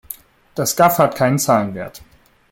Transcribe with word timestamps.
Das 0.55 0.75
Gaf 0.75 0.97
hat 0.97 1.15
keinen 1.15 1.37
Zahlenwert. 1.37 2.01